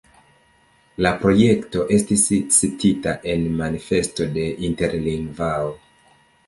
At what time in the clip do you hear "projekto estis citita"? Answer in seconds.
1.25-3.15